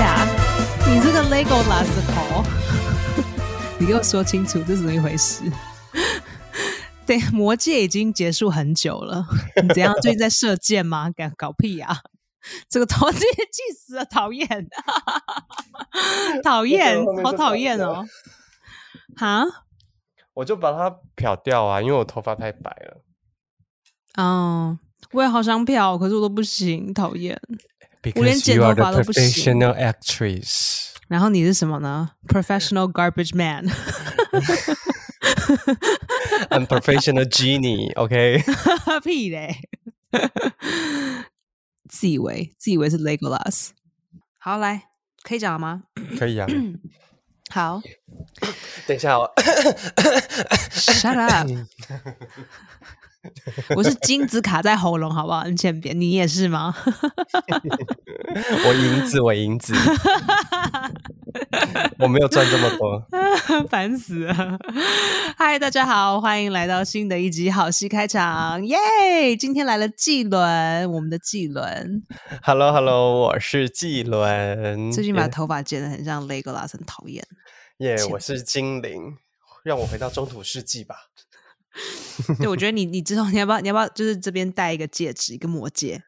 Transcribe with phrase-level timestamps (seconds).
[0.00, 0.24] 下，
[0.88, 2.42] 你这个 Legolas 的头，
[3.78, 5.42] 你给我说清楚这是怎么一回事？
[7.04, 9.26] 对，魔戒已经结束很久了，
[9.62, 9.92] 你怎样？
[10.00, 11.10] 最近在射箭吗？
[11.14, 12.00] 搞搞屁呀！
[12.70, 14.48] 这个头直接气死了，讨厌，
[16.42, 18.06] 讨厌，好讨厌哦！
[19.18, 19.44] 哈，
[20.32, 23.02] 我就把它漂掉啊，因为我头发太白了。
[24.16, 24.78] 哦，
[25.12, 27.38] 我也好想漂，可是我都不行，讨厌。
[27.99, 29.23] 我 Because 连剪 you 头 are the 发都不行。
[29.23, 30.91] professional actress.
[31.07, 32.11] 然后你是什么呢？
[32.27, 33.67] Professional garbage man。
[36.49, 37.93] I'm professional genie.
[37.95, 38.43] OK，
[39.03, 39.57] 屁嘞！
[41.89, 43.69] 自以为自以为是 Legolas。
[44.39, 44.89] 好，来
[45.23, 45.83] 可以讲了吗？
[46.17, 46.47] 可以啊。
[47.51, 47.79] 好
[48.87, 49.31] 等一下哦，
[50.71, 51.47] ，Shut up！
[53.76, 55.44] 我是金子卡在喉咙，好不好？
[55.44, 56.74] 你先别，你也是吗？
[58.66, 59.74] 我银子，我银子，
[61.98, 63.06] 我没有赚这么多。
[63.68, 64.58] 烦死了！
[65.36, 69.36] 嗨，大家好，欢迎来到新的一集好戏开场，耶！
[69.38, 72.02] 今天来了季伦，我们的季伦
[72.42, 74.92] Hello Hello，我是季伦。
[74.92, 77.24] 最近把头发剪得很像 Legolas，很讨厌。
[77.78, 79.16] 耶前我是精灵，
[79.62, 80.96] 让我回到中土世纪吧。
[82.38, 86.02] 对，我觉得你你之后你要不要你要不要就是这边戴一个戒指，一个魔戒，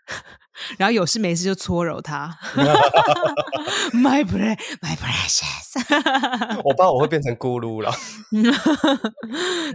[0.77, 2.37] 然后有事没事就搓揉它。
[3.95, 5.81] my pre my precious，
[6.65, 7.95] 我怕我会变成咕噜了。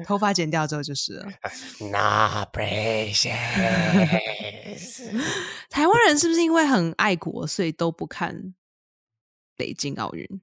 [0.06, 1.26] 头发剪掉之后就是了。
[1.92, 3.30] 那 precious，
[5.70, 8.54] 台湾人是不是因为很爱国，所以都不看
[9.56, 10.42] 北京奥运？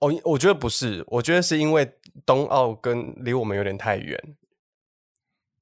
[0.00, 1.92] 哦，我觉得不是，我觉得是因为
[2.26, 4.18] 冬奥跟离我们有点太远。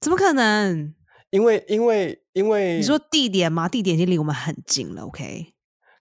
[0.01, 0.95] 怎么可能？
[1.31, 3.69] 因为因为因为你说地点吗？
[3.69, 5.03] 地点已经离我们很近了。
[5.03, 5.53] OK，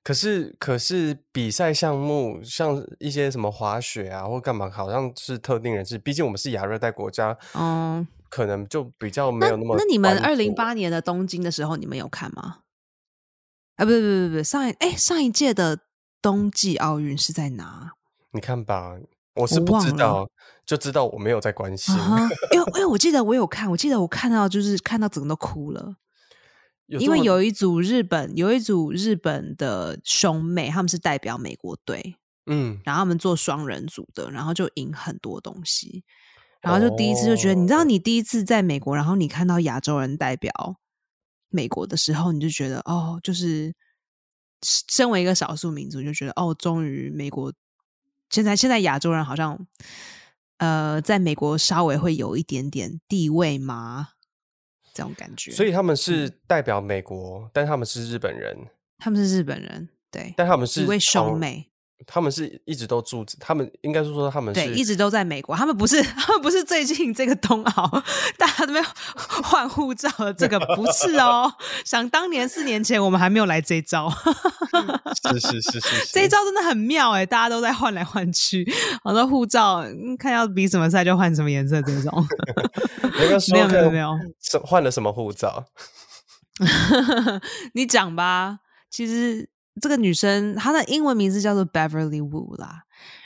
[0.03, 5.97] 可是可是比赛项目像一些什么滑雪啊或干嘛，好像是特定人士。
[5.97, 12.59] 毕竟我们是亚热带国家，嗯，可能就比较没有那么那你们二零八年的东京的时候，你们有看吗？
[13.76, 15.80] 啊，不不不不不，上一哎上一届的
[16.21, 17.92] 冬季奥运是在哪？
[18.32, 18.98] 你看吧，
[19.36, 20.30] 我是不知道，
[20.65, 21.95] 就知道我没有在关心。
[22.52, 22.86] 因为因为。
[22.88, 25.95] 我记得我有看，我记得我看到就是看到整个都哭了，
[26.88, 32.15] 因为有一组日本有一组日本的兄妹，他们是代表美国队，
[32.45, 36.04] 嗯，然后他们做双人组的，然后就赢很多东西，
[36.61, 37.83] 然后就第一次就觉得，你知道，哦。
[37.83, 40.52] 你第一次在美国，然后你看到亚洲人代表
[41.49, 43.76] 美国的时候，你就觉得哦，就是
[44.61, 47.54] 身为一个少数民族，就觉得哦，终于美国
[48.30, 49.58] 现在现在亚洲人好像
[50.58, 54.10] 呃，在美国稍微会有一点点地位吗？
[54.93, 58.58] 这种感觉，所以他们是嗯代表美国，但他们是日本人，
[58.98, 61.70] 他们是日本人，对，但他们是一位兄从妹。
[62.05, 65.55] 他们是一直都住，他们应该是说他们是对，一直都在美国。
[65.55, 68.03] 他们不是， 他们不是最近这个冬奥，
[68.37, 68.85] 大家都没有
[69.43, 71.52] 换护照的这个不是哦。
[71.83, 74.09] 想当年四年前，我们还没有来这一招，
[75.31, 78.65] 是是是是是，这一招真的很妙哎，大家都在换来换去，
[79.03, 82.27] 好多护照嗯看要比什么赛就换什么颜色，这种
[83.02, 85.65] 你要不要说没有没有看没有，什换了什么护照？
[87.73, 88.59] 你讲吧。
[88.89, 89.49] 其实
[89.82, 92.83] 这个女生她的英文名字叫做 Beverly Wu 啦，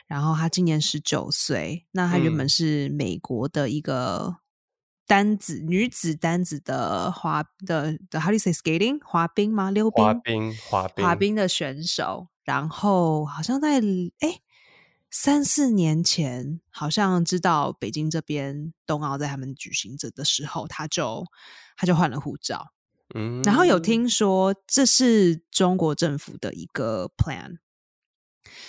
[0.07, 1.85] 然后她今年十九岁。
[1.91, 4.37] 那她原本嗯是美国的一个
[5.07, 9.71] 单子、女子单子的滑的的 How do you say skating 滑冰吗？
[9.71, 12.27] 溜冰滑冰滑冰滑冰的选手。
[12.43, 13.79] 然后好像在
[14.19, 14.41] 哎
[15.11, 21.25] 三四年前，好像知道北京这边冬奥在他们举行着的时候，她就
[21.77, 22.71] 她就换了护照。
[23.13, 27.57] 嗯然后有听说这是中国政府的一个 plan，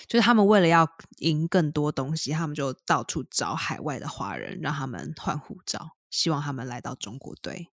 [0.07, 0.89] 就是他们为了要
[1.19, 7.69] 赢更多东西，他们就到处找海外的华人，让他们换护照，希望他们来到中国队。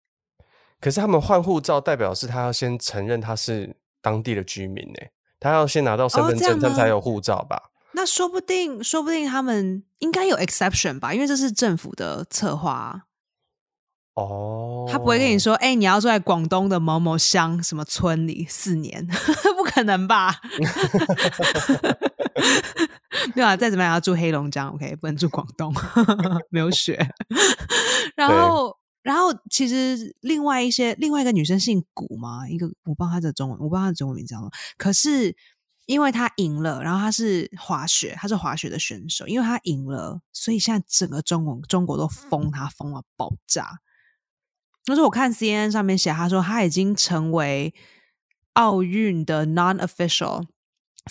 [0.81, 5.09] 可是他们换护照，代表是他要先承认他是当地的居民呢，
[5.41, 7.71] 他要先拿到身份证，他才有护照吧？
[7.93, 13.05] 那说不定，说不定他们应该有 exception 吧，因为这是政府的策划啊、
[14.15, 19.07] 哦，他不会跟你说，哎、你要住在广东的某某乡什么村里四年，
[19.57, 20.41] 不可能吧？
[23.35, 25.73] 没有啊，再怎么样要住黑龙江，OK，不能住广东，
[26.51, 27.09] 没有雪。
[28.15, 35.37] 然后，然后其实另外一些另外一个女生姓古嘛，一个我不知道她的中文，我不知道她的中文名字叫什么，可是。
[35.87, 39.27] 因为她赢了，然后她是滑雪，她是滑雪的选手。
[39.27, 43.69] 因为她赢了，所以现在整个中国中国都封她，封了爆炸。
[44.87, 47.75] 那时候我看 CNN 上面写，他说他已经成为
[48.53, 50.47] 奥运的 non-official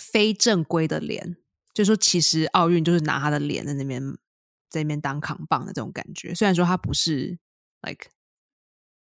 [0.00, 1.36] 非正规的脸，
[1.72, 4.00] 就说其实奥运就是拿他的脸在那边
[4.70, 6.34] 在那边当扛棒的这种感觉。
[6.34, 7.38] 虽然说他不是
[7.82, 8.10] like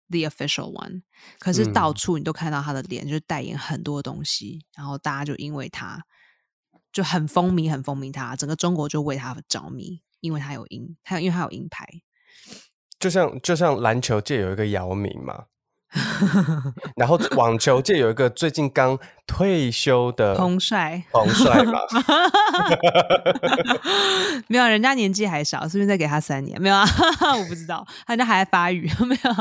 [0.09, 1.01] the official one，
[1.39, 6.05] 可是到处你都看到他的脸，就是代言很多东西，然后大家就因为他
[6.91, 11.87] 就很风靡，很风靡他，整个中国就为他着迷，因为他有银，他因为他有银牌。
[12.99, 15.45] 就像就像篮球界有一个姚明嘛。
[16.97, 21.79] 然后网球界有一个最近刚退休的 彭帅，彭帅吧？
[24.47, 26.61] 没有，人家年纪还小，是不是再给他三年？
[26.61, 26.85] 没有啊，
[27.39, 29.31] 我不知道，人家还在发育，没有。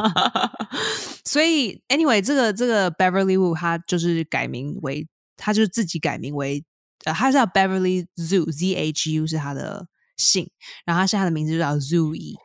[1.25, 5.07] 所以，anyway，这个这个 Beverly Wu 他就是改名为，
[5.37, 6.65] 他就是自己改名为，
[7.05, 10.49] 呃，他叫 Beverly Zhu，Z H U 是他的姓，
[10.85, 12.37] 然后他现在的名字就叫 Zui，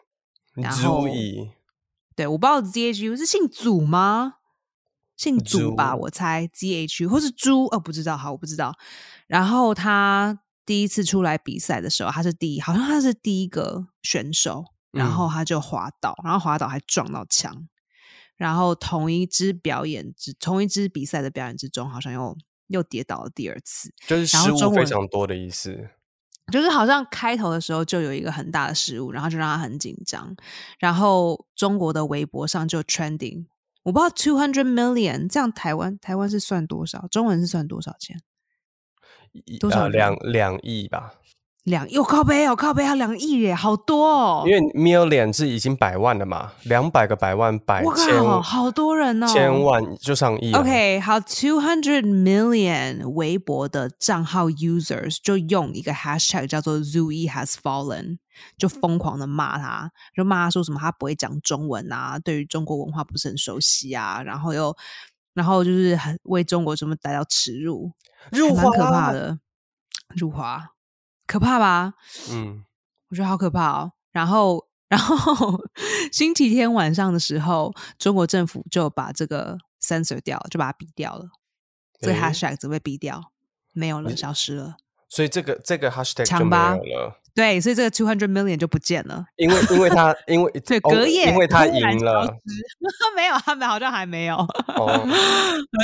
[0.62, 1.06] 然后。
[2.16, 4.36] 对，我不知道 Z H U 是姓祖吗？
[5.16, 8.76] 姓祖吧，我猜 Z H U 或是猪哦，不知道，好，我不知道。
[9.28, 17.68] 然后他第一次出来比赛的时候，他是第一，好像他是第一个选手，然后他就滑倒，然后滑倒还撞到墙，
[18.36, 22.36] 然后同一支表演之同一支比赛的表演之中，好像又
[22.68, 25.90] 又跌倒了第二次，就是失误非常多的意思。
[26.52, 30.36] 就是好像开头的时候就有一个很大的失误，然后就让他很紧张。
[30.78, 33.46] 然后中国的微博上就 trending，
[33.84, 37.08] 我不知道 two hundred million 这样台湾台湾是算多少？
[37.10, 38.22] 中文是算多少钱？
[39.60, 41.14] 多少两两亿吧。
[41.66, 44.44] 两亿，我靠背，我靠背，要两亿耶，好多哦！
[44.48, 50.52] 因为 million 是已经百万了嘛，两百个百万百千，好多人哦，千万就上亿。
[50.56, 58.18] OK，好，two hundred million 微博的账号 users 就用一个 hashtag 叫做 Zui has fallen，
[58.58, 64.76] 就疯狂的骂他，就骂他说什么他不会讲中文啊，对于中国文化不是很熟悉啊，然后又
[65.36, 67.92] 然后就是很为中国什么带到耻辱，
[68.32, 69.38] 辱华，可怕的，
[70.16, 70.72] 辱华。
[71.32, 71.94] 可怕吧？
[72.30, 72.66] 嗯，
[73.10, 73.94] 我觉得好可怕哦。
[74.12, 75.58] 然后， 然后
[76.12, 81.30] 星期天晚上的时候，中国政府就把这个 censor 掉了，就把它逼掉了。
[82.02, 83.32] 这个 hashtag 只被逼掉，
[83.72, 84.76] 没有了，消失了。
[85.08, 87.16] 所以这个这个 hashtag 就没有了。
[87.34, 89.24] 对，所以这个 two hundred million 就不见了。
[89.38, 92.28] 因为因为他因为对隔夜，因为他 赢了。
[93.16, 94.36] 没有，他们好像还没有。
[94.68, 95.06] 然后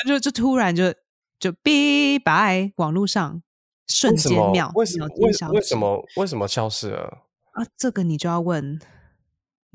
[0.08, 0.94] 就就突然就
[1.40, 3.42] 就 b 拜网络上。
[3.88, 5.08] 瞬间秒，为什么？
[5.18, 6.06] 为为什么？
[6.18, 7.24] 为什么消失了？
[7.52, 8.80] 啊，这个你就要问，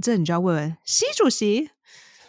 [0.02, 1.70] 这你就要问问习主席。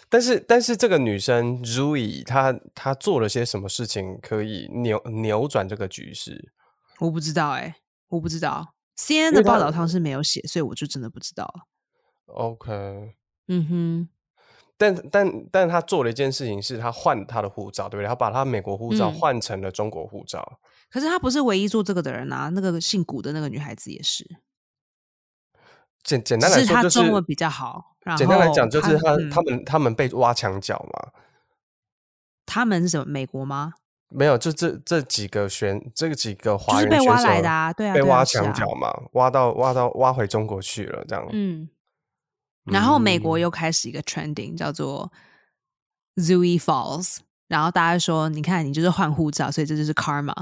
[0.09, 6.51] 但是，但是这个女生 Zoe 她她做了些什么事情可以扭扭转这个局势？
[6.99, 7.77] 我不知道，哎，
[8.09, 8.75] 我不知道。
[8.95, 11.65] C N 的报道上是没有写，所以我就真的不知道了。
[12.27, 13.15] OK，
[13.47, 14.09] 嗯哼。
[14.77, 18.07] 但但但他做了一件事情，是他换他的护照，对不对？
[18.07, 20.59] 他把他美国护照换成了中国护照。
[20.93, 24.23] 可是他不是唯一做这个的人啊，那个姓古的那个女孩子也是。
[26.03, 27.95] 简简单来说，就是中文比较好。
[28.15, 31.11] 简单来讲，就是他他们他们被挖墙脚嘛。
[32.45, 33.05] 他们是什么？
[33.05, 33.73] 美国吗？
[34.09, 41.27] 没有，就这这几个选这几个华人被挖来的啊，对啊，被挖墙脚嘛，挖到挖到挖回中国去了，这样。
[41.31, 41.67] 嗯。
[42.65, 45.11] 然后美国又开始一个 trending，叫做
[46.17, 47.17] Zooey Falls。
[47.47, 50.33] 然后大家说：“你看，你就是换护照，所以这就是 karma，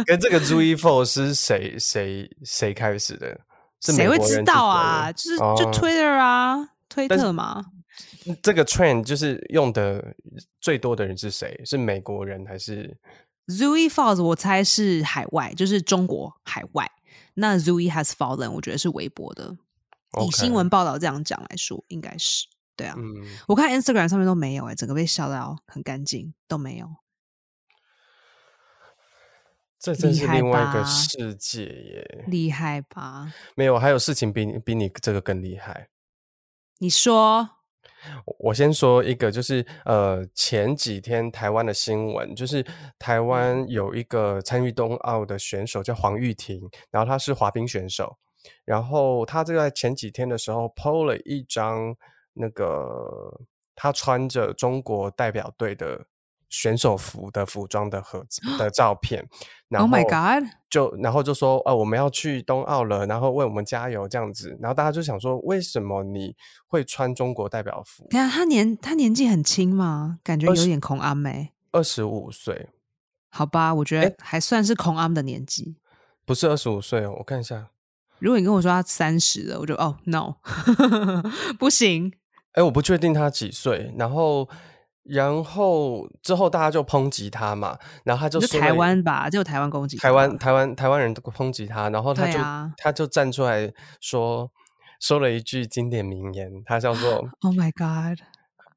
[0.06, 3.40] 跟这个 Zooey Falls 是谁谁谁开始的？
[3.82, 5.12] 谁会知道啊？
[5.12, 7.66] 就是就 Twitter 啊，推特嘛。
[8.42, 10.16] 这个 trend 就是用的
[10.62, 11.62] 最多的人是谁？
[11.66, 12.98] 是美国人还是
[13.48, 14.24] Zooey Falls？
[14.24, 16.90] 我猜是海外，就是中国海外。
[17.36, 19.58] 那 Zooey has fallen，我觉得是微博的，
[20.26, 22.96] 以新闻报道这样讲来说，应该是对啊。
[23.48, 26.88] 我看 Instagram 上面都没有哎，整个被笑到很干净，都没有。
[29.80, 33.34] 这真是另外一个世界耶，厉害吧？
[33.56, 35.90] 没有，还有事情比你比你这个更厉害。
[36.80, 37.50] 你说。
[38.38, 42.66] 我先说一个，就是呃，前几天台湾的新闻，就是
[43.00, 48.18] 台湾有一个参与冬奥的选手叫黄玉婷，然后她是滑冰选手，
[48.66, 51.96] 然后她就在前几天的时候 PO 了一张
[52.34, 53.42] 那个
[53.76, 56.06] 他穿着中国代表队的。
[56.50, 59.28] 选手服的服装的盒子的 照片，
[59.70, 59.98] 然后
[60.70, 66.36] 就然后就说，呃，我们要去冬奥了，然后为我们加油这样子，然后大家就想说，为什么你
[66.68, 68.06] 会穿中国代表服？
[68.12, 70.20] 对啊，他年他年纪很轻吗？
[70.24, 72.70] 感觉有点孔阿美，二十五岁，
[73.30, 75.78] 好吧，我觉得还算是孔阿的年纪，
[76.24, 77.70] 不是二十五岁哦，我看一下，
[78.20, 80.36] 如果你跟我说他三十了，我就哦，no，
[81.58, 82.14] 不行，
[82.54, 84.50] 哎，我不确定他几岁，然后。
[85.06, 93.70] 然后之后大家就抨击他嘛，然后他就就说台湾吧，就台湾攻击台湾台湾台湾人都抨击他，然后他就、啊、他就站出来
[94.00, 94.50] 说
[95.02, 98.18] 说了一句经典名言，他叫做 “Oh my God”。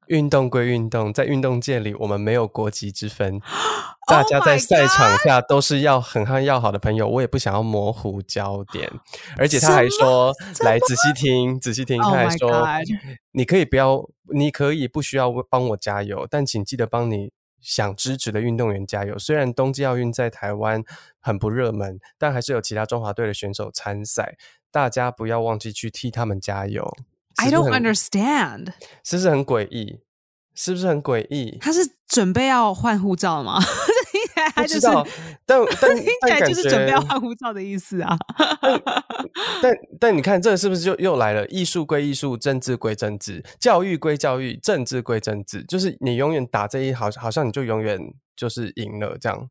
[0.07, 3.39] 运动归运动，在运动界里，我们没有国籍之分。
[4.07, 8.89] 大家在赛场下都是要很很要好的朋友，我也不想要模糊焦点。
[9.37, 10.33] 而且他还说
[10.63, 12.65] ：“来仔细听，仔细听。”他还说
[13.33, 14.01] ：“你可以不要，
[14.33, 19.19] 你可以不需要帮我加油，但请记得帮你想支持的运动员加油。
[19.19, 20.81] 虽然冬季奥运在台湾
[21.19, 24.37] 很不热门，但还是有其他中华队的选手参赛，
[24.71, 26.95] 大家不要忘记去替他们加油。”
[27.37, 29.99] I don't understand，是不是很诡异？
[30.55, 31.57] 是不是很诡异？
[31.61, 33.59] 他是准备要换护照吗？
[34.11, 34.87] 听起来他就是，
[35.45, 38.17] 但 但听起来就是准备要换护照的意思啊。
[39.61, 41.45] 但但你看，这是不是就又来了？
[41.47, 45.63] 艺术归艺术，政治归政治，教育归教育，政治归政治。
[45.65, 47.99] 就是你永远打这一，好好像你就永远
[48.35, 49.47] 就是赢了这样。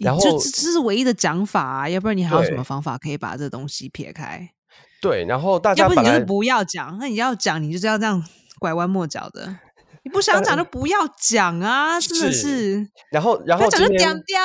[0.00, 4.54] 然后这这是唯一的讲法啊，要不然你还有什么方法可以把这东西撇开？
[5.02, 8.24] 对，然后大家要不你就是不要讲，那你要讲，你就是要这样
[8.60, 9.58] 拐弯抹角的。
[10.04, 12.00] 你不想讲就不要讲啊！
[12.00, 12.88] 真的是。
[13.12, 13.88] 然后，然后讲就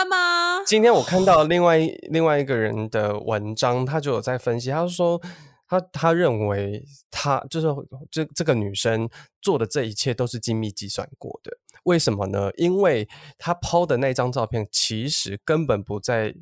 [0.07, 0.63] 吗？
[0.65, 5.19] 今天我看到另外另外一个人的文章，他就有在分析，他说
[5.67, 7.67] 他他认为他就是
[8.11, 9.09] 这这个女生
[9.41, 11.51] 做的这一切都是精密计算过的。
[11.83, 12.51] 为什么呢？
[12.57, 13.07] 因为
[13.39, 16.35] 他抛的那张照片其实根本不在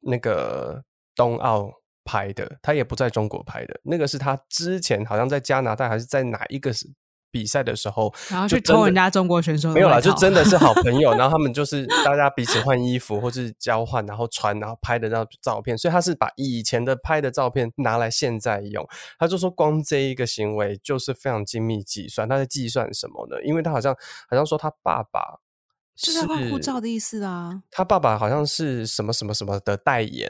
[0.00, 0.82] 那个
[1.14, 1.70] 冬奥
[2.04, 6.92] 拍的，他也不在中国拍的，那个是他之前好像在加拿大还是在哪一个是。
[7.32, 11.12] 比赛的时候，然后去偷人家中国选手没有啦，就真的是好朋友。
[11.14, 15.78] 然后他们就是大家彼此换衣服，或是交换，然后穿，然后拍的那照片。
[15.78, 18.84] 所以他是把以前的拍的照片拿来现在用。
[19.16, 22.28] 他就说，光这一个行为就是非常精密计算。
[22.28, 23.40] 他在计算什么呢？
[23.44, 23.94] 因为他好像
[24.28, 25.38] 好像说他爸爸
[25.94, 27.62] 是在换护照的意思啊。
[27.70, 30.28] 他爸爸好像是什么什么什么的代言。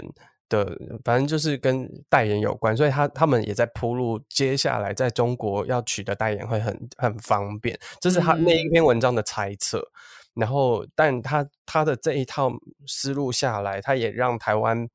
[0.51, 9.83] 的，反正就是跟代言有关，所以他他们也在铺路，接下来在中国要取得代言会很很方便，这是他那一篇文章的猜测。
[10.35, 12.53] 然后，但他他的这一套
[12.87, 14.89] 思路下来，他也让台湾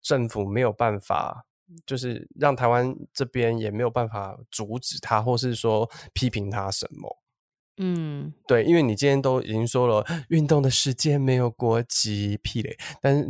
[0.00, 1.44] 政府没有办法，
[1.84, 7.19] 就是让台湾这边也没有办法阻止他，或是说批评他什么。
[7.82, 12.76] 嗯，对，因为你今天都已经说了，运动的时间没有国籍，屁嘞！
[13.00, 13.26] 但是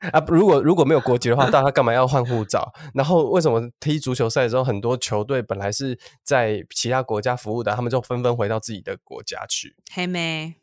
[0.10, 2.72] 啊，如果如果没有国籍的话，大家干嘛要换护照？
[2.94, 9.76] 然后为什么踢足球赛的时候，很多球队本来是在其他国家服务的，他们就纷纷回到自己的国家去？
[9.92, 10.54] 黑妹，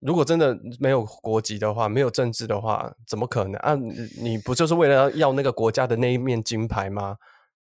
[0.00, 3.76] 如果真的没有国籍的话，没有政治的话，怎么可能啊？
[4.20, 7.18] 你不就是为了要那个国家的那一面金牌吗？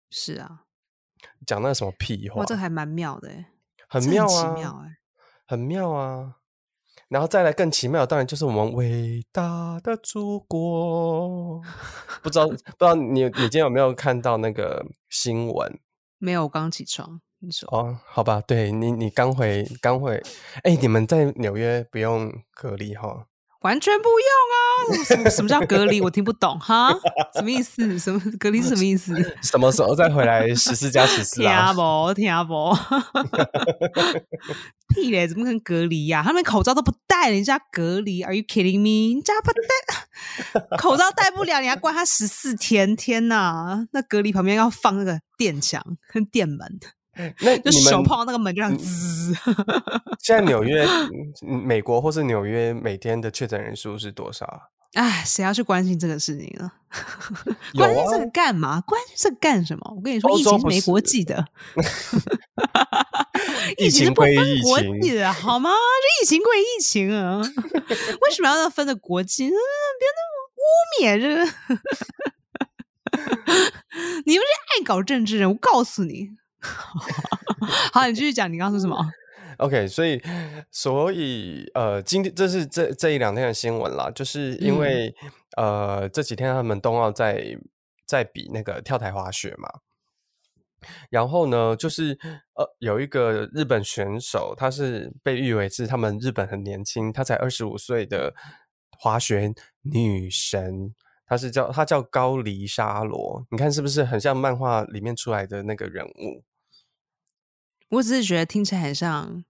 [0.09, 0.65] 是啊。
[1.46, 2.40] 讲那什么屁话？
[2.40, 3.30] 哇，这还蛮妙的，
[3.88, 4.54] 很妙啊，
[5.46, 6.37] 很妙啊。
[7.08, 11.62] 然后再来更奇妙，当然就是我们伟大的祖国。
[12.20, 15.78] 不知道不知道你你今天有没有看到那个新闻？
[16.18, 17.20] 没有，我刚起床。
[17.38, 20.20] 你说哦，好吧，对你你刚回刚回，
[20.64, 23.26] 哎，你们在纽约不用隔离哈？
[23.62, 25.04] 完全不用啊！
[25.04, 26.00] 什么什么叫隔离？
[26.00, 26.94] 我听不懂哈，
[27.34, 27.98] 什么意思？
[27.98, 29.14] 什么隔离是什么意思？
[29.42, 31.72] 什么时候再回来十四加十四啊？
[31.72, 32.76] 听不听不？
[34.94, 35.26] 屁嘞！
[35.26, 36.22] 怎么可能隔离呀？
[36.25, 39.14] 他们口罩都不戴，人家隔离？Are you kidding me？
[39.14, 42.94] 人家不戴口罩戴不了，你还关他十四天？
[42.94, 43.86] 天哪！
[43.92, 45.82] 那隔离旁边要放那个电墙
[46.12, 46.58] 跟电门。
[47.40, 49.35] 那就手碰到那个门就让滋。
[50.20, 50.87] 现在纽约、
[51.42, 54.70] 美国或是纽约每天的确诊人数是多少？
[54.94, 56.70] 哎，谁要去关心这个事情呢？
[57.76, 58.80] 关心这个干嘛？
[58.80, 59.92] 关心这个干什么？
[59.94, 61.44] 我跟你说，疫情是没国际的，
[63.76, 65.70] 疫情不分国际的好吗？
[65.70, 67.42] 这疫情归疫情啊！
[67.42, 69.49] 为什么要分的国际？
[69.49, 69.56] 别
[70.16, 70.64] 那么污
[71.02, 71.44] 蔑这个！
[74.25, 76.30] 你们这爱搞政治人，我告诉你。
[77.92, 78.96] 好，你继续讲，你刚刚说什么？
[79.58, 80.20] OK，所以，
[80.70, 85.14] 所以，呃，今天这是这这一两天的新闻啦，就是因为，
[85.56, 87.56] 呃，这几天他们冬奥在
[88.06, 89.68] 在比那个跳台滑雪嘛，
[91.08, 92.18] 然后呢，就是
[92.54, 98.35] 呃，有一个日本选手，他是被誉为是他们日本很年轻，他才二十五岁的
[98.90, 100.94] 滑雪女神。
[101.28, 106.44] 她是叫她叫高梨沙罗，你看是不是很像漫画里面出来的那个人物？
[107.90, 109.45] 我只是觉得听起来很像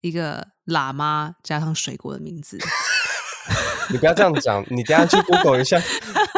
[0.00, 2.58] 一个喇嘛加上水果的名字。
[3.90, 5.76] 你不要这样讲，你等下去 Google 一下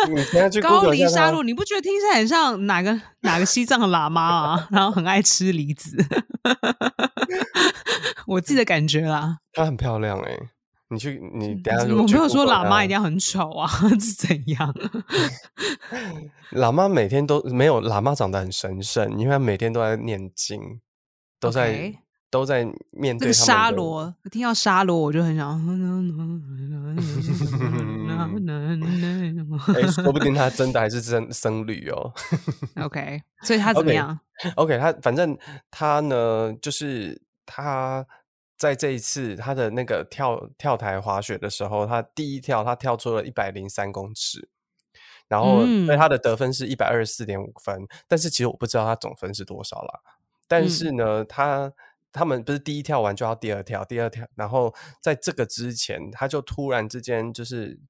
[0.08, 4.68] 你等下去高梨沙路，你不觉得听起来很像哪个哪个西藏的喇嘛啊？
[4.70, 5.96] 然后很爱吃梨子，
[8.26, 9.38] 我自己的感觉啦。
[9.52, 10.38] 她很漂亮哎、
[10.88, 13.68] 你去，你等下如我没有说喇嘛一定要很丑啊，
[14.00, 14.74] 是怎样？
[16.52, 20.80] 喇嘛每天都没有，喇嘛长得很神圣，因为他每天都在念经，
[21.44, 21.94] 都在
[22.30, 25.54] 都在面对沙罗，我听到沙罗我就很想。
[29.74, 32.12] 哎、说不定他真的还是真僧侣哦。
[32.82, 34.18] OK，所以他怎么样
[34.56, 35.36] ？OK，他反正
[35.70, 38.04] 他呢，就是他
[38.56, 44.48] 在这一次他的那个跳跳台滑雪的时候，他第一跳他跳出了一百零三公尺，
[45.28, 50.00] 然后所以嗯他的得分是一百二十四点五分，但是其实我不知道他总分是多少啦。
[50.46, 51.72] 但是呢，他
[52.12, 57.80] 他们不是第一跳完就要第二跳，第二跳，然后在这个之前，他就突然之间就是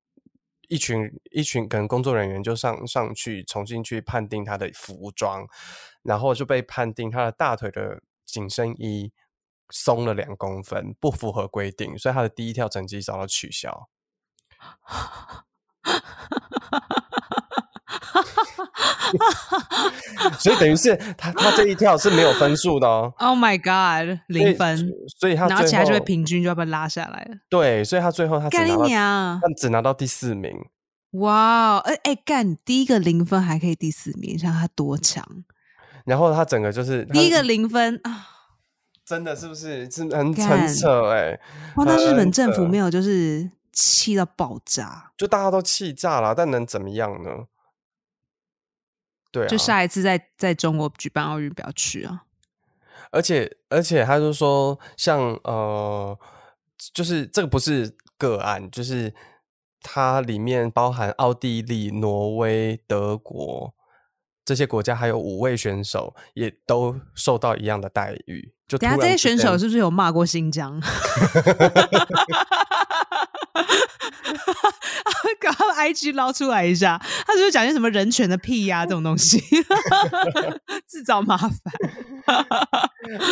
[0.69, 5.47] 一群一群可能工作人员就上上去重新去判定他的服装，
[6.03, 9.13] 然后就被判定他的大腿的紧身衣
[9.71, 13.89] 松了两公分，不符合规定，所以他的第一跳成绩遭到取消。
[20.39, 24.77] 所以等于是他他这一跳是没有分数的哦，Oh my god，零分，
[25.19, 27.37] 所以他最然后其他就会平均，就要被拉下来了。
[27.49, 29.41] 对，所以他最后他只干你拿到娘！
[29.41, 30.53] 他只拿到第四名。
[31.13, 35.25] 哇，哎哎，干第一个零分还可以第四名，像他多强！
[36.05, 38.29] 然后他整个就是第一个零分啊！
[39.07, 41.39] 真的是不是是很扯哎、
[41.77, 47.31] 哇，那日本政府扯没有就是气到爆炸，就大家都气炸了，但能怎么样呢？
[49.35, 52.23] 对啊，就下一次在在中国举办奥运不要去啊！
[53.11, 56.17] 而且而且他就说像呃，
[56.93, 59.13] 就是这个不是个案，就是
[59.83, 63.75] 它里面包含奥地利、挪威、德国
[64.45, 68.55] 这些国家，还有五位选手也都受到一样的待遇。
[68.69, 70.81] 就等下这些选手是不是有骂过新疆？
[75.41, 79.41] 搞 他们 IG 捞出来一下，他是不是讲些什么人权的屁呀、这种东西，
[80.87, 81.51] 自找麻烦。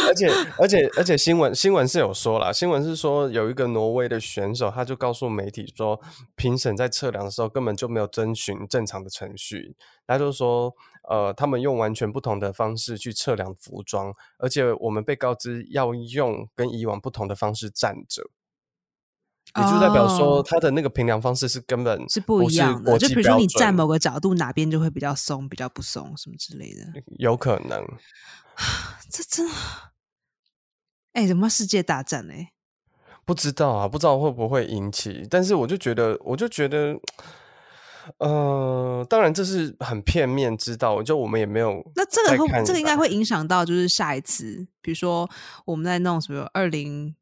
[0.07, 5.99] 而且而且而且新闻新闻是有说啦，新闻是说有一个挪威的选手，他就告诉媒体说，
[6.37, 9.75] 评审在测量的时候根本就没有遵循正常的程序，
[10.07, 10.75] 他就说，
[11.09, 18.31] 呃，他们用完全不同的方式去测量服装，而且我们被告知要用跟以往不同的方式站着。
[19.55, 26.81] 也就代表说，哦他的那个平量方式是根本是不一样的，就比如说你站某个角度，哪边就会比较松，比较不松，什么之类的。
[27.19, 27.85] 有可能，
[29.13, 29.55] 这真的，
[31.13, 32.53] 哎、怎么世界大战哎、
[33.27, 36.97] 不知道啊，不知道会不会引起，但是我就觉得，我就觉得，
[38.19, 45.29] 呃，当然这是很片面知道，就我们也没有那这个这个应该会影响到，就是下一次，比如说
[45.67, 47.15] 我们在弄什么二零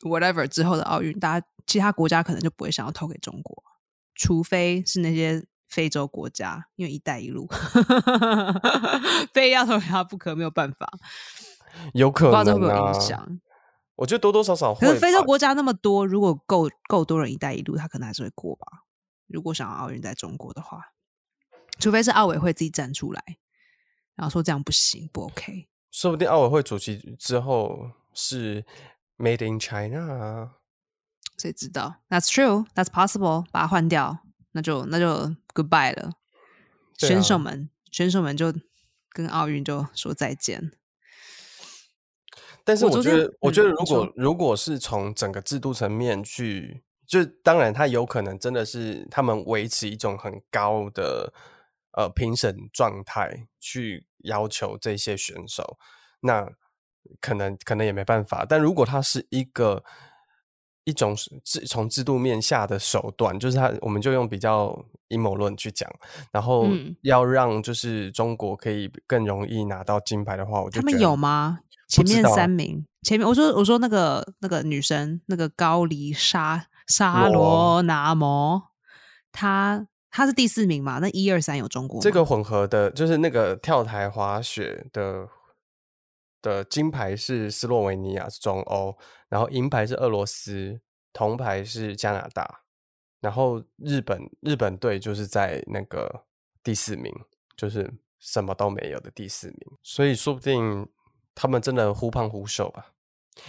[0.00, 3.62] whatever 之后的奥运，大家其他国家可能就不会想要投给中国，
[4.14, 7.46] 除非是那些非洲国家，因为“一带一路”
[9.34, 10.90] 非要投给他不可，没有办法，
[11.94, 13.00] 有可不知道这会能啊不会有影。
[13.00, 13.40] 响。
[13.96, 18.66] 我觉得多多少少会可是非洲吧国家那么多，如果够够多人“一带一路”，他可能还是会过吧。
[19.26, 20.92] 如果想要奥运在中国的话，
[21.80, 23.22] 除非是奥委会自己站出来，
[24.14, 25.68] 然后说这样不行，不 OK。
[25.90, 28.64] 说不定奥委会主席之后是
[29.18, 30.54] Made in China 啊。
[31.36, 33.46] 谁知道？That's true, that's possible。
[33.52, 34.18] 把它换掉，
[34.52, 36.12] 那就那就 goodbye 了。
[36.96, 38.52] 选手们，选手们就
[39.10, 40.72] 跟奥运就说再见。
[42.64, 51.32] 但是我觉得，我觉得如果说如果是从整个制度层面去，就当然他有可能真的是他们维持一种很高的
[51.92, 55.78] 呃评审状态去要求这些选手，
[56.20, 56.52] 那
[57.20, 58.44] 可能可能也没办法。
[58.48, 59.82] 但如果它是一个
[60.84, 64.74] 一种制从制度面下的手段，就是他我们就用比较
[65.08, 65.90] 阴谋论去讲，
[66.32, 71.58] 然后嗯要让就是中国可以更容易拿到金牌的话，我就他们有吗？
[71.88, 78.62] 前面三名，前面我说我说那个那个女生，那个高梨沙沙罗罗拿摩，
[79.32, 80.98] 她她是第四名嘛？
[80.98, 85.26] 那一二三有中国这个混合的，就是那个跳台滑雪的
[86.40, 88.96] 的金牌是斯洛维尼亚，是中欧，
[89.28, 90.80] 然后银牌是俄罗斯，
[91.12, 92.60] 铜牌是加拿大，
[93.20, 96.24] 然后日本日本队就是在那个
[96.62, 97.12] 第四名，
[97.56, 100.88] 就是什么都没有的第四名，所以说不定
[101.34, 102.92] 他们真的忽胖忽瘦吧。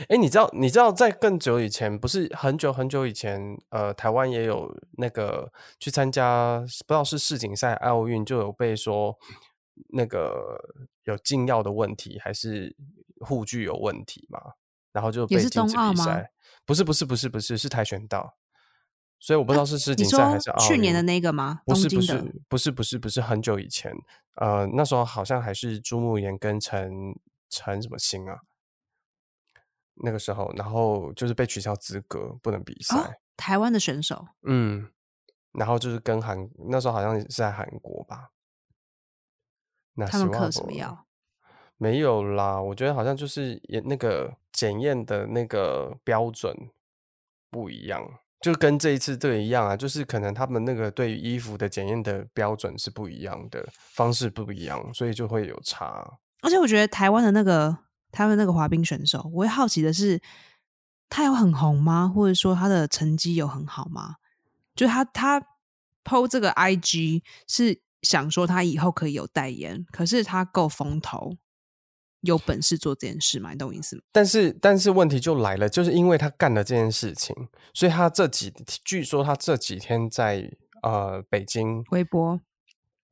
[0.08, 9.18] 哎，你知道你知道在更久以前，不是很久很久以前，呃，台湾也有那个去参加，不知道是世锦赛、奥运，就有被说
[9.88, 10.60] 那个
[11.04, 12.76] 有禁药的问题，还是
[13.20, 14.40] 护具有问题嘛？
[14.92, 16.32] 然后就被禁止比赛。
[16.66, 18.38] 不是不是不是不是是跆拳道，
[19.20, 21.62] 所以我不知道是世锦赛还是去年的那个吗？
[21.66, 23.92] 不是不是不是不是不是很久以前，
[24.36, 26.92] 呃，那时候好像还是朱慕言跟陈
[27.50, 28.40] 陈什么星啊。
[30.02, 33.20] 那个时候，然后就是被取消资格，不能比赛。
[33.36, 34.90] 台湾的选手，嗯，
[35.54, 38.30] 然后就是跟韩那时候好像是在韩国吧。
[40.00, 41.06] 那他们刻什么药？
[41.78, 46.56] 没有啦，我觉得好像就是也那个检验的那个标准
[47.52, 48.02] 不一样，
[48.42, 56.20] 就跟这一次这个一样啊，就是可能他们那个对衣服的检验的标准是不一样的，方式不一样，所以就会有差。
[56.42, 57.78] 而且我觉得台湾的那个。
[58.12, 60.20] 他们那个滑冰选手，我会好奇的是，
[61.10, 62.08] 他有很红吗？
[62.08, 64.16] 或者说他的成绩有很好吗？
[64.76, 65.40] 就他他
[66.04, 71.38] PO 这个 IG 是想说他以后可以有代言，可是他够风头，
[72.22, 73.52] 有本事做这件事嘛？
[73.52, 74.02] 你懂我意思吗？
[74.12, 77.36] 但是但是问题就来了，就是因为他干了这件事情，
[77.74, 82.40] 所以他这几据说他这几天在呃北京微博，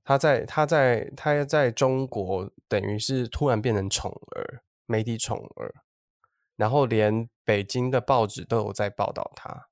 [0.04, 4.64] 他在他在他在中国等于是突然变成宠儿。
[4.90, 5.84] 媒体宠儿，
[6.56, 9.68] 然后连北京的报纸都有在报道他。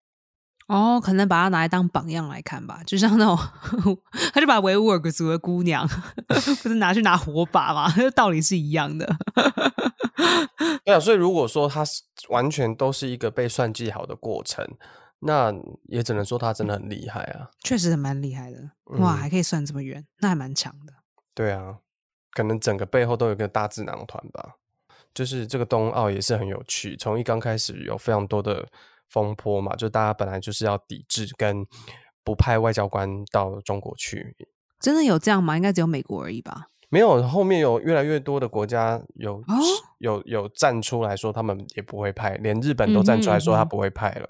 [0.68, 3.38] 哦，可能把它拿来当榜样来看吧，就像那种，
[4.34, 5.88] 他就把维吾尔族的姑娘
[6.28, 7.94] 不是拿去拿火把嘛？
[8.16, 9.16] 道理是一样的。
[10.84, 11.84] 对啊，所以如果说他
[12.30, 14.66] 完全都是一个被算计好的过程，
[15.20, 17.50] 那也只能说他真的很厉害啊。
[17.64, 18.58] 确实蛮厉害的，
[19.00, 20.94] 哇，还可以算这么远，那还蛮强的。
[21.34, 21.78] 对啊，
[22.32, 24.56] 可能整个背后都有个大智囊团吧。
[25.14, 28.68] 就是这个冬奥也是很有趣，从一刚开始有非常多的
[29.10, 31.66] 风波嘛，就大家本来就是要抵制跟
[32.24, 34.36] 不派外交官到中国去，
[34.80, 35.56] 真的有这样吗？
[35.56, 36.68] 应该只有美国而已吧？
[36.90, 39.44] 没有，后面有越来越多的国家有
[40.00, 44.30] 有有站出来说他们也不会派，连日本都站出来说他不会派了，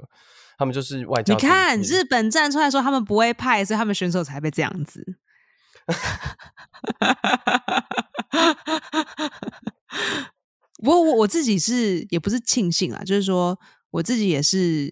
[0.57, 1.35] 他们就是外交。
[1.35, 5.17] 你看日本站出来说他们不会派，所以他们选手才被这样子。
[10.83, 13.59] 不过我我自己是也不是庆幸啊，就是说
[13.95, 14.91] 我自己也是，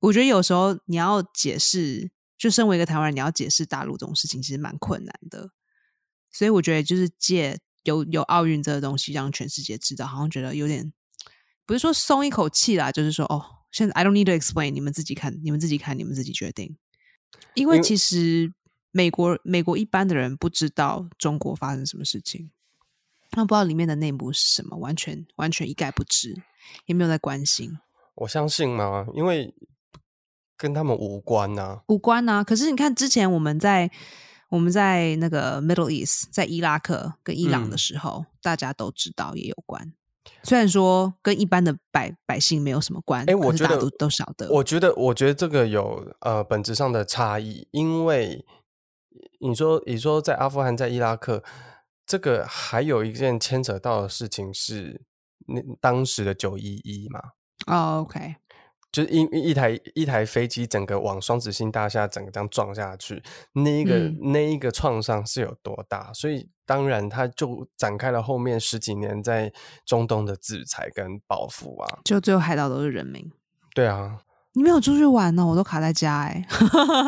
[0.00, 5.50] 我觉得有时候你要解释，就身为一个台湾人，你要解释大陆这种事情，其实蛮困难的。
[6.30, 10.90] 所以我觉得就是借有有奥运这个东西，让全世界知道，好像觉得有点
[11.66, 16.78] 不是说松一口气啦，就是说哦，现在 I don't need to explain，你们自己看，你们自己看，你们自己决定。
[17.52, 18.54] 因为其实
[18.90, 22.50] 美国美国一般的人不知道中国发生什么事情。
[23.30, 26.34] 他们不知道里面的内幕是什么，完全完全一概不知，
[26.86, 27.78] 也没有在关心。
[28.18, 29.06] 我相信吗？
[29.14, 29.54] 因为
[30.56, 32.44] 跟他们无关呐，无关呐。
[32.44, 33.90] 可是你看，之前我们在
[34.48, 39.92] 我们在那个 Middle East，在伊拉克跟伊朗的时候，大家都知道也有关。
[40.42, 44.50] 虽然说跟一般的百百姓没有什么关，哎，我觉得都都晓得。
[44.50, 48.44] 我觉得，我觉得这个有呃本质上的差异，因为
[49.40, 51.42] 你说你说在阿富汗，在伊拉克。
[52.10, 55.02] 这个还有一件牵扯到的事情是
[55.46, 57.20] 那当时的九一一嘛？
[57.68, 58.36] 哦，OK，
[58.90, 66.10] 就是一一台一台飞机整个往双子星大厦整个这样撞下去，那一个那一个创伤是有多大？
[66.12, 69.52] 所以当然他就展开了后面十几年在
[69.84, 73.30] 中东的制裁跟报复啊，就最后海岛都是人民。
[73.74, 74.18] 对啊，
[74.54, 76.46] 你没有出去玩呢，我都卡在家哎。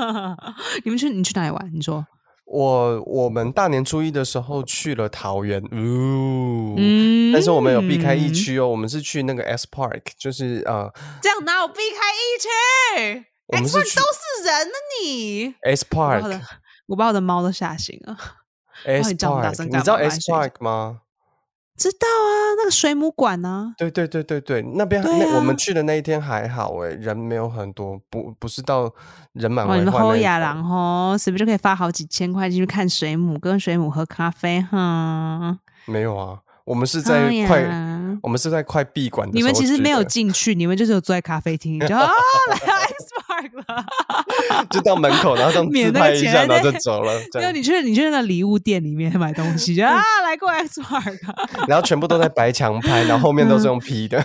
[0.84, 1.70] 你们去你去哪里玩？
[1.72, 2.06] 你说。
[2.52, 16.40] 我我们大年初一的时候去了桃园，嗯，但是我们有避开疫区哦，我们是去那个 S Park，就是呃，这样哪有避开疫区？S Park 都是人呢，你 S Park，
[16.88, 18.16] 我把我的猫都吓醒了。
[18.84, 21.02] S Park，你知道 S Park 吗？
[21.80, 23.72] 知道啊，那个水母馆啊？
[23.78, 28.92] 对对对对对，那边那我们去的那一天还好哎，人没有很多，不不是到
[29.32, 30.02] 人满为患。
[30.02, 35.58] 后亚郎吼，是不是就可以发好几千块进去看水母，跟水母喝咖啡哈？
[35.86, 36.40] 没有啊。
[36.66, 37.62] 我们是在快，
[38.22, 42.10] 我们是在快闭馆的你们其实没有进去，你们就是有坐在咖啡厅，就 啊
[42.50, 42.94] 来 X
[43.26, 43.86] Park 了，
[44.70, 47.20] 就到门口，然后自拍一下，然后就走了。
[47.34, 51.18] 没有，你去你去那个礼物店里面买东西，就啊来过 X Park，
[51.66, 54.24] 然后全部都在白墙拍，然后后面都是用 P 的。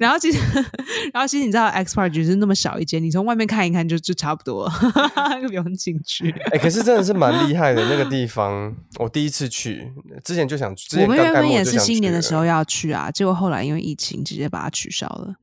[0.00, 0.38] 然后其实，
[1.12, 4.66] 然后其实你知道，X Park 只是那么小一间，你从外面看一看就就差不多，
[5.42, 6.30] 就不用进去。
[6.52, 9.92] 哎，可是真的是蛮厉害的那个地方，我第一次去，
[10.24, 15.34] 之前就想，我们原本也是新年的时候要去啊，结果后来因为疫情，直接把它取消了。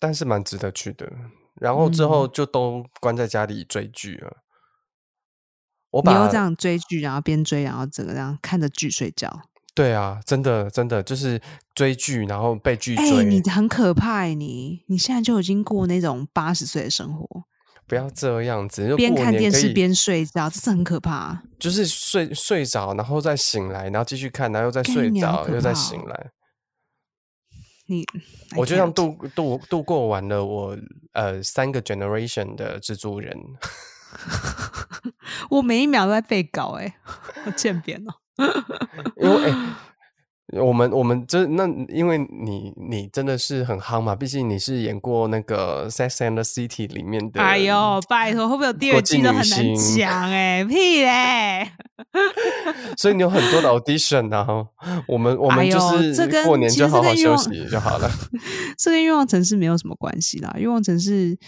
[0.00, 1.08] 但是蛮值得去的，
[1.60, 4.38] 然后之后就都关在家里追剧了。
[5.92, 9.42] 我你又这样追剧，然后边追，然后整个这样看着剧睡觉。
[9.74, 11.40] 对啊，真的真的就是
[11.74, 13.24] 追剧，然后被剧追。
[13.24, 17.44] 你很可怕，你你现在就已经过那种八十岁的生活。
[17.86, 21.42] 不要这样子，边看电视边睡觉，这是很可怕。
[21.58, 26.30] 就是睡睡着，然后再醒来，然后继续看，然后又再睡着，又再醒来。
[27.86, 28.06] 你
[28.56, 30.78] 我就像度度度过完了我
[31.14, 33.36] 呃三个 generation 的蜘蛛人。
[35.50, 36.96] 我每一秒都在被搞，哎，
[37.46, 38.14] 我欠扁哦。
[39.16, 39.54] 因为
[40.60, 47.40] 我们我们这那，因为你你真的是很夯嘛，毕竟你是演过那个《Sex and the City》里面的。
[47.40, 50.28] 哎呦，拜托，会不会有第二季都很难讲？
[50.28, 51.70] 哎，屁嘞！
[52.98, 54.66] 所以你有很多的 audition 啊。
[55.06, 58.10] 我们我们就是过年就好好休息就好了。
[58.76, 61.38] 这跟欲望城市没有什么关系啦，欲望城市。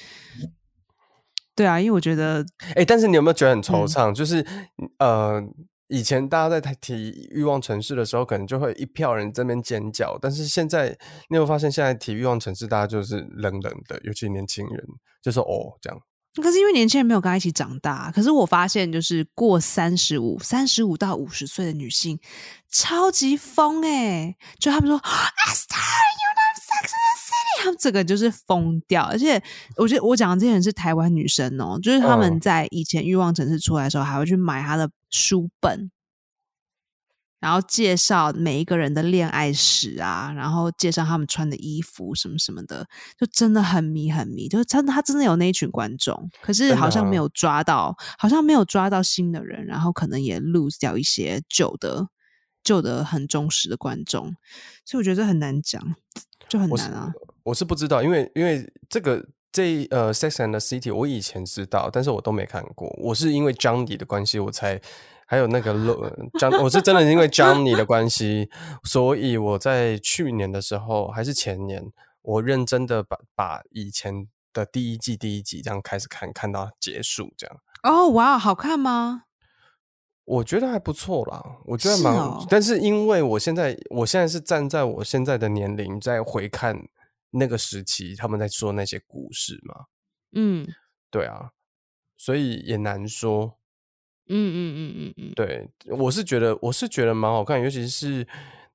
[1.56, 4.14] 对啊，因为我觉得，哎，但是你有没有觉得很惆怅？
[4.14, 4.46] 就是
[5.00, 5.42] 呃。
[5.92, 10.96] 以前大家在提欲望城市的时候，可能就会一票人这边尖叫，但是现在
[11.28, 14.82] 你有发现，现在提欲望城市，大家就是冷冷的，尤其年轻人，
[15.22, 16.00] 就说哦这样。
[16.42, 22.18] 可是因为年轻人没有跟他一起长大，可是我发现，就是过三十五、三十五到五十岁的女性，
[22.70, 24.34] 超级疯哎！
[24.58, 27.11] 就他们说，Esther，you know Sex and the City，
[27.62, 29.04] 他们这个就是疯掉。
[29.04, 29.42] 而且
[29.76, 34.90] 我觉得我讲的这些人是台湾女生哦，就是他们在以前欲望城市出来的时候，还会去买他的。
[35.14, 35.90] 书本，
[37.38, 52.08] 然后介绍每一个人的恋爱史啊，然后介绍他们穿的衣服什么什么的，就真的很迷很迷，就是真的他真的有那一群观众，可是好像没有抓到，好像没有抓到新的人，然后可能也 lose 掉一些旧的
[52.64, 54.34] 旧的很忠实的观众，
[54.86, 55.94] 所以我觉得很难讲，
[56.48, 57.12] 就很难啊。
[57.44, 59.24] 我是不知道，因为因为这个。
[59.54, 62.88] 这呃，《Sex and the City》我以前知道，但是我都没看过。
[62.98, 64.80] 我是因为 Johnny 的关系，我才
[65.26, 65.74] 还有那个
[66.40, 68.48] John，我是真的因为 Johnny 的关系，
[68.82, 71.84] 所以我在去年的时候还是前年，
[72.22, 77.54] 我认真的把把以前的第一季第一集这样开始看，看到结束这样。
[77.82, 79.24] 哦，哇，好看吗？
[80.24, 82.16] 我觉得还不错啦，我觉得蛮，
[82.48, 86.88] 但是因为我现在我现在是站在我现在的年龄在回看。
[87.32, 89.86] 那个时期他们在说那些故事嘛，
[90.32, 90.66] 嗯，
[91.10, 91.50] 对啊，
[92.16, 93.58] 所以也难说，
[94.28, 95.68] 嗯嗯嗯嗯嗯，对，
[95.98, 98.26] 我是觉得我是觉得蛮好看，尤其是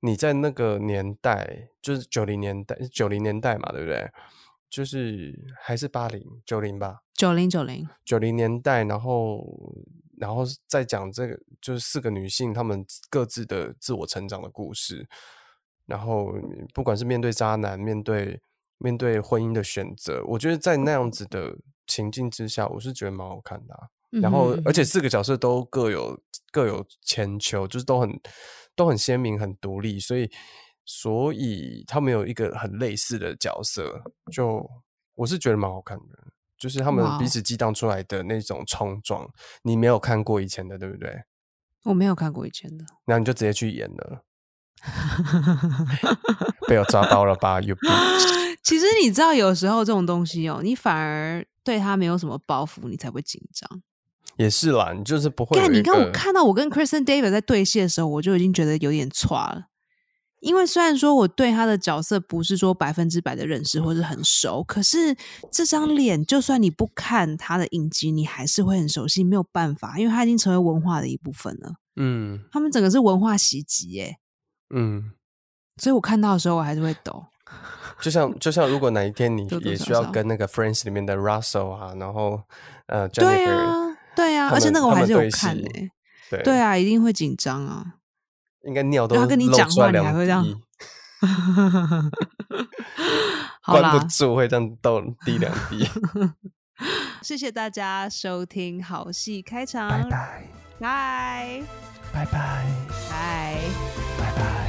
[0.02, 4.12] 你在那个年代，就是九零年代九零年代嘛，对不对？
[4.70, 7.88] 就是还是八零九零吧，九零九零。
[8.04, 9.42] 九零年代，然后
[10.18, 15.08] 然后再讲这个，就是四个女性她们各自的自我成长的故事，
[15.88, 16.32] 然后
[16.76, 18.40] 不管是面对渣男，面对。
[18.80, 23.76] 面对婚姻的选择，我觉得在那样子的情境之下，我是觉得蛮好看的。
[24.22, 26.16] 然后，而且四个角色都各有
[26.52, 28.08] 各有千秋，就是都很
[28.76, 30.30] 都很鲜明、很独立，所以
[30.86, 34.00] 所以他们有一个很类似的角色，
[34.32, 34.64] 就
[35.16, 36.28] 我是觉得蛮好看的。
[36.60, 39.28] 就是他们彼此激荡出来的那种冲撞，
[39.64, 41.20] 你没有看过以前的，对不对？
[41.86, 44.24] 我没有看过以前的，那你就直接去演了，
[46.68, 48.56] 被我抓到了吧 bitch！
[48.64, 53.82] 其实你知道，有时候这种东西哦，你反而对他没有什么包袱，你才会紧张。
[54.38, 55.60] 也是啦，你就是不会。
[55.60, 59.68] 但，你看我看到我跟 Kristen David 在对戏的时候，我就已经觉得有点差了。
[60.40, 65.16] 因为虽然说我对他的角色不是说百分之百的认识或是很熟，可是
[65.52, 69.24] 这张脸，就算你不看他的影集，你还是会很熟悉。
[69.24, 71.72] 没有办法，因为他已经成为文化的一部分了。
[71.96, 74.18] 嗯，他们整个是文化袭击耶。
[74.70, 75.12] 嗯，
[75.78, 77.26] 所以我看到的时候，我还是会抖。
[78.02, 82.42] 就像就像，如果哪一天你也需要跟那个 Friends 里面的 Russell 啊，然后
[82.88, 85.92] 呃，对啊，对啊，而且那个我还是有看诶，
[86.30, 86.44] 对。
[86.44, 87.96] 对啊，一定会紧张啊，
[88.66, 90.46] 应该尿都要跟你讲话，你还会这样，
[93.66, 95.88] 关不住会这样倒滴两滴。
[97.24, 100.44] 谢谢大家收听好戏开场，拜拜，
[100.80, 101.64] 拜
[102.14, 102.66] 拜拜，
[103.10, 103.62] 拜
[104.18, 104.67] 拜拜。